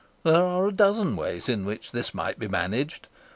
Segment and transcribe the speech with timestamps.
[0.23, 3.07] There are a dozen ways in which this might be managed.